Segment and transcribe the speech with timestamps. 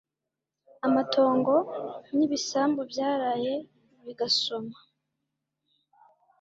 [0.87, 1.53] amatongo
[2.17, 3.53] n'ibisambu byaraye
[4.05, 4.77] bigasoma